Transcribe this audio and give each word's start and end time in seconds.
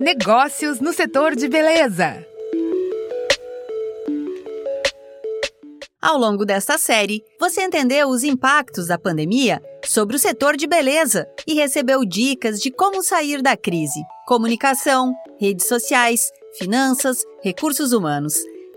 Negócios 0.00 0.80
no 0.80 0.92
setor 0.92 1.36
de 1.36 1.48
beleza. 1.48 2.26
Ao 6.02 6.18
longo 6.18 6.44
desta 6.44 6.76
série, 6.76 7.22
você 7.38 7.62
entendeu 7.62 8.08
os 8.08 8.24
impactos 8.24 8.88
da 8.88 8.98
pandemia 8.98 9.62
sobre 9.84 10.16
o 10.16 10.18
setor 10.18 10.56
de 10.56 10.66
beleza 10.66 11.28
e 11.46 11.54
recebeu 11.54 12.04
dicas 12.04 12.60
de 12.60 12.72
como 12.72 13.02
sair 13.02 13.40
da 13.40 13.56
crise. 13.56 14.02
Comunicação, 14.26 15.14
redes 15.38 15.66
sociais, 15.66 16.28
finanças, 16.58 17.24
recursos 17.42 17.92
humanos. 17.92 18.34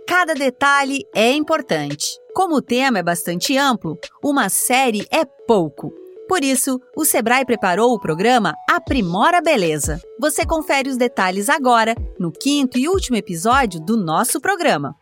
Cada 0.08 0.36
detalhe 0.36 1.04
é 1.16 1.32
importante. 1.34 2.18
Como 2.34 2.56
o 2.56 2.62
tema 2.62 3.00
é 3.00 3.04
bastante 3.04 3.58
amplo, 3.58 3.98
uma 4.24 4.50
série 4.50 5.08
é 5.12 5.26
pouco. 5.26 5.92
Por 6.28 6.44
isso, 6.44 6.80
o 6.96 7.06
Sebrae 7.06 7.46
preparou 7.46 7.94
o 7.94 8.00
programa 8.00 8.54
Aprimora 8.70 9.42
Beleza. 9.42 10.02
Você 10.20 10.46
confere 10.46 10.90
os 10.90 10.98
detalhes 10.98 11.48
agora, 11.50 11.96
no 12.20 12.32
quinto 12.32 12.78
e 12.78 12.90
último 12.90 13.16
episódio 13.16 13.80
do 13.80 13.96
nosso 13.96 14.42
programa. 14.42 14.94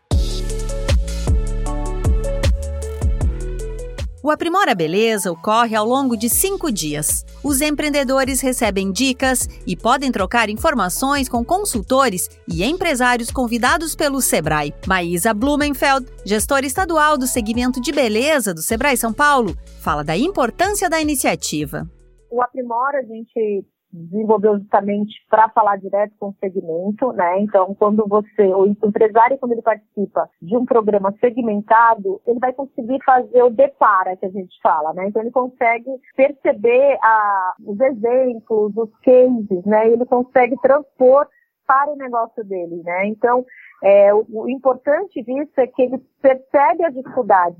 O 4.26 4.30
Aprimora 4.32 4.74
Beleza 4.74 5.30
ocorre 5.30 5.76
ao 5.76 5.86
longo 5.86 6.16
de 6.16 6.28
cinco 6.28 6.72
dias. 6.72 7.24
Os 7.44 7.60
empreendedores 7.60 8.40
recebem 8.40 8.90
dicas 8.90 9.48
e 9.64 9.76
podem 9.76 10.10
trocar 10.10 10.50
informações 10.50 11.28
com 11.28 11.44
consultores 11.44 12.28
e 12.48 12.64
empresários 12.64 13.30
convidados 13.30 13.94
pelo 13.94 14.20
Sebrae. 14.20 14.74
Maísa 14.84 15.32
Blumenfeld, 15.32 16.08
gestora 16.24 16.66
estadual 16.66 17.16
do 17.16 17.24
segmento 17.24 17.80
de 17.80 17.92
beleza 17.92 18.52
do 18.52 18.62
Sebrae 18.62 18.96
São 18.96 19.12
Paulo, 19.12 19.56
fala 19.78 20.02
da 20.02 20.16
importância 20.16 20.90
da 20.90 21.00
iniciativa. 21.00 21.88
O 22.28 22.42
Aprimora, 22.42 22.98
a 22.98 23.04
gente 23.04 23.64
desenvolveu 23.92 24.58
justamente 24.58 25.14
para 25.30 25.48
falar 25.50 25.76
direto 25.76 26.12
com 26.18 26.28
o 26.28 26.34
segmento, 26.40 27.12
né? 27.12 27.40
Então, 27.40 27.74
quando 27.74 28.06
você, 28.06 28.46
o 28.54 28.66
empresário, 28.66 29.38
quando 29.38 29.52
ele 29.52 29.62
participa 29.62 30.28
de 30.40 30.56
um 30.56 30.64
programa 30.64 31.14
segmentado, 31.20 32.20
ele 32.26 32.38
vai 32.38 32.52
conseguir 32.52 33.02
fazer 33.04 33.42
o 33.42 33.50
depara, 33.50 34.16
que 34.16 34.26
a 34.26 34.30
gente 34.30 34.56
fala, 34.62 34.92
né? 34.92 35.08
Então, 35.08 35.22
ele 35.22 35.30
consegue 35.30 35.90
perceber 36.16 36.98
a, 37.02 37.54
os 37.64 37.80
exemplos, 37.80 38.76
os 38.76 38.90
cases, 39.00 39.64
né? 39.64 39.88
Ele 39.88 40.04
consegue 40.04 40.56
transpor 40.60 41.26
para 41.66 41.90
o 41.92 41.96
negócio 41.96 42.44
dele, 42.44 42.82
né? 42.84 43.06
Então, 43.06 43.44
é, 43.82 44.14
o, 44.14 44.24
o 44.28 44.48
importante 44.48 45.22
disso 45.22 45.52
é 45.56 45.66
que 45.66 45.82
ele 45.82 45.98
percebe 46.20 46.84
a 46.84 46.90
dificuldade 46.90 47.56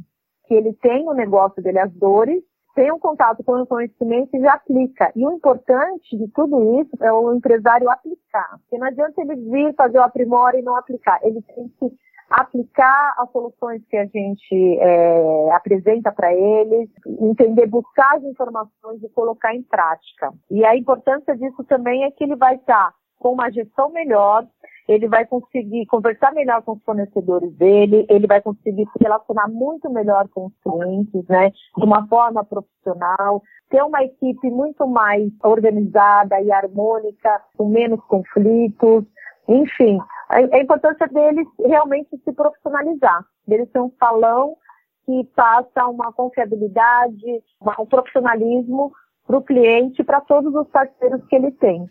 que 0.46 0.54
ele 0.54 0.72
tem 0.74 1.04
no 1.04 1.12
negócio 1.12 1.62
dele, 1.62 1.78
as 1.78 1.92
dores, 1.92 2.42
tem 2.76 2.92
um 2.92 2.98
contato 2.98 3.42
com 3.42 3.60
o 3.62 3.66
conhecimento 3.66 4.36
e 4.36 4.40
já 4.40 4.52
aplica. 4.52 5.10
E 5.16 5.26
o 5.26 5.32
importante 5.32 6.16
de 6.16 6.28
tudo 6.28 6.80
isso 6.80 7.02
é 7.02 7.10
o 7.10 7.34
empresário 7.34 7.90
aplicar. 7.90 8.58
Porque 8.60 8.78
não 8.78 8.86
adianta 8.86 9.20
ele 9.22 9.34
vir 9.36 9.74
fazer 9.74 9.98
o 9.98 10.02
aprimora 10.02 10.58
e 10.58 10.62
não 10.62 10.76
aplicar. 10.76 11.18
Ele 11.22 11.40
tem 11.42 11.68
que 11.80 11.96
aplicar 12.28 13.14
as 13.18 13.30
soluções 13.32 13.82
que 13.88 13.96
a 13.96 14.04
gente 14.04 14.78
é, 14.78 15.52
apresenta 15.52 16.12
para 16.12 16.34
eles, 16.34 16.90
entender, 17.20 17.66
buscar 17.66 18.16
as 18.16 18.24
informações 18.24 19.02
e 19.02 19.08
colocar 19.08 19.54
em 19.54 19.62
prática. 19.62 20.34
E 20.50 20.62
a 20.64 20.76
importância 20.76 21.34
disso 21.34 21.64
também 21.64 22.04
é 22.04 22.10
que 22.10 22.24
ele 22.24 22.36
vai 22.36 22.56
estar 22.56 22.92
com 23.18 23.32
uma 23.32 23.50
gestão 23.50 23.90
melhor, 23.90 24.46
ele 24.88 25.08
vai 25.08 25.26
conseguir 25.26 25.86
conversar 25.86 26.32
melhor 26.32 26.62
com 26.62 26.72
os 26.72 26.82
fornecedores 26.84 27.52
dele, 27.56 28.06
ele 28.08 28.26
vai 28.26 28.40
conseguir 28.40 28.86
se 28.86 29.02
relacionar 29.02 29.48
muito 29.48 29.90
melhor 29.90 30.28
com 30.28 30.46
os 30.46 30.52
clientes, 30.62 31.26
né, 31.28 31.50
de 31.50 31.84
uma 31.84 32.06
forma 32.06 32.44
profissional, 32.44 33.42
ter 33.68 33.82
uma 33.82 34.02
equipe 34.02 34.48
muito 34.50 34.86
mais 34.86 35.30
organizada 35.42 36.40
e 36.40 36.52
harmônica, 36.52 37.42
com 37.56 37.68
menos 37.68 38.00
conflitos, 38.04 39.04
enfim, 39.48 39.98
a, 40.28 40.40
importância 40.58 41.06
deles 41.08 41.46
realmente 41.64 42.08
se 42.24 42.32
profissionalizar, 42.32 43.24
deles 43.46 43.70
ser 43.70 43.80
um 43.80 43.92
salão 43.98 44.56
que 45.04 45.24
passa 45.36 45.86
uma 45.86 46.12
confiabilidade, 46.12 47.42
um 47.78 47.86
profissionalismo 47.86 48.92
para 49.26 49.36
o 49.36 49.42
cliente 49.42 50.02
para 50.02 50.20
todos 50.20 50.54
os 50.54 50.68
parceiros 50.68 51.24
que 51.26 51.36
ele 51.36 51.52
tem. 51.52 51.88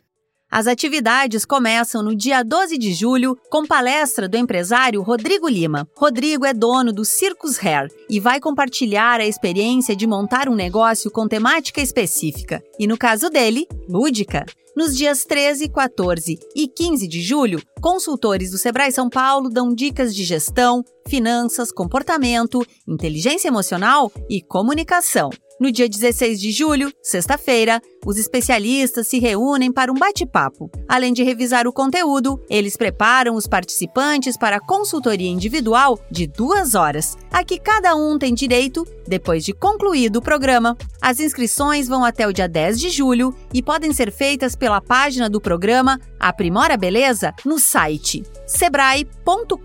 As 0.50 0.68
atividades 0.68 1.44
começam 1.44 2.02
no 2.02 2.16
dia 2.16 2.44
12 2.44 2.78
de 2.78 2.94
julho 2.94 3.38
com 3.50 3.66
palestra 3.66 4.30
do 4.30 4.38
empresário 4.38 5.02
Rodrigo 5.02 5.50
Lima. 5.50 5.88
Rodrigo 5.98 6.46
é 6.46 6.54
dono 6.54 6.94
do 6.94 7.04
Circus 7.04 7.58
Hair 7.60 7.90
e 8.10 8.20
vai 8.20 8.40
compartilhar 8.40 9.20
a 9.20 9.26
experiência 9.26 9.96
de 9.96 10.08
montar 10.08 10.48
um 10.48 10.56
negócio 10.56 11.12
com 11.12 11.28
temática 11.28 11.82
específica. 11.82 12.64
E 12.80 12.88
no 12.88 12.98
caso 12.98 13.30
dele, 13.30 13.68
lúdica. 13.90 14.46
Nos 14.76 14.96
dias 14.96 15.24
13, 15.24 15.70
14 15.70 16.38
e 16.54 16.68
15 16.68 17.08
de 17.08 17.22
julho, 17.22 17.62
consultores 17.82 18.52
do 18.52 18.58
Sebrae 18.58 18.92
São 18.92 19.10
Paulo 19.10 19.50
dão 19.50 19.74
dicas 19.74 20.14
de 20.14 20.26
gestão, 20.26 20.84
finanças, 21.08 21.72
comportamento, 21.72 22.62
inteligência 22.86 23.48
emocional 23.48 24.12
e 24.30 24.42
comunicação. 24.42 25.30
No 25.58 25.72
dia 25.72 25.88
16 25.88 26.42
de 26.42 26.52
julho, 26.52 26.92
sexta-feira, 27.02 27.82
os 28.06 28.18
especialistas 28.18 29.08
se 29.08 29.20
reúnem 29.20 29.72
para 29.72 29.90
um 29.90 29.96
bate-papo. 29.96 30.70
Além 30.86 31.14
de 31.14 31.24
revisar 31.24 31.66
o 31.66 31.72
conteúdo, 31.72 32.38
eles 32.50 32.76
preparam 32.76 33.36
os 33.36 33.48
participantes 33.48 34.36
para 34.36 34.58
a 34.58 34.60
consultoria 34.60 35.30
individual 35.30 35.98
de 36.12 36.28
duas 36.28 36.76
horas, 36.76 37.18
a 37.32 37.42
que 37.42 37.58
cada 37.58 37.96
um 37.96 38.20
tem 38.20 38.34
direito 38.34 38.86
depois 39.08 39.46
de 39.46 39.54
concluído 39.54 40.18
o 40.18 40.22
programa. 40.22 40.78
As 41.02 41.22
inscrições 41.22 41.88
vão 41.88 42.04
até 42.04 42.28
o 42.28 42.34
dia 42.34 42.50
10 42.50 42.78
de 42.78 42.90
julho 42.90 43.34
e 43.54 43.64
podem 43.64 43.94
ser 43.94 44.12
feitas 44.12 44.58
pela 44.58 44.82
página 44.82 45.30
do 45.30 45.40
programa 45.40 46.02
Aprimora 46.20 46.76
Beleza 46.76 47.34
no 47.46 47.58
site 47.58 48.24
sebrae.com.br. 48.46 49.56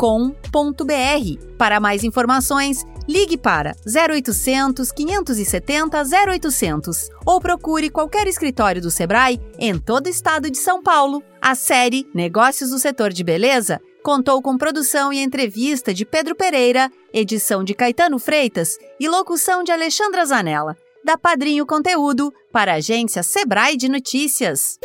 Para 1.58 1.80
mais 1.80 2.02
informações, 2.04 2.84
ligue 3.10 3.36
para 3.36 3.74
0800 3.84 4.92
570 4.92 6.02
0800 6.02 7.10
ou 7.26 7.40
procure 7.40 7.90
qualquer 7.90 8.28
escritório 8.28 8.80
do 8.80 8.90
Sebrae 8.90 9.40
em 9.58 9.76
todo 9.76 10.06
o 10.06 10.08
estado 10.08 10.48
de 10.48 10.58
São 10.58 10.80
Paulo. 10.80 11.20
A 11.42 11.56
série 11.56 12.06
Negócios 12.14 12.70
do 12.70 12.78
Setor 12.78 13.12
de 13.12 13.24
Beleza 13.24 13.80
contou 14.04 14.40
com 14.40 14.56
produção 14.56 15.12
e 15.12 15.18
entrevista 15.18 15.92
de 15.92 16.06
Pedro 16.06 16.36
Pereira, 16.36 16.90
edição 17.12 17.64
de 17.64 17.74
Caetano 17.74 18.18
Freitas 18.18 18.78
e 19.00 19.08
locução 19.08 19.64
de 19.64 19.72
Alexandra 19.72 20.24
Zanella. 20.24 20.76
Da 21.04 21.18
Padrinho 21.18 21.66
Conteúdo 21.66 22.32
para 22.52 22.72
a 22.72 22.76
agência 22.76 23.22
Sebrae 23.22 23.76
de 23.76 23.88
Notícias. 23.88 24.78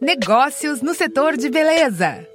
Negócios 0.00 0.82
no 0.82 0.94
setor 0.94 1.36
de 1.36 1.48
beleza. 1.48 2.31